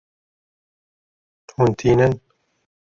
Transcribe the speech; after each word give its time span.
Hûn 1.55 1.71
tînin. 1.79 2.13